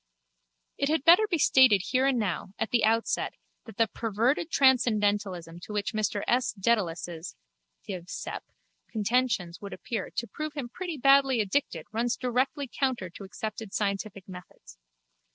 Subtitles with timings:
[0.79, 5.59] It had better be stated here and now at the outset that the perverted transcendentalism
[5.59, 6.53] to which Mr S.
[6.53, 7.35] Dedalus'
[7.85, 8.05] (Div.
[8.09, 8.41] Scep.)
[8.89, 14.27] contentions would appear to prove him pretty badly addicted runs directly counter to accepted scientific
[14.27, 14.79] methods.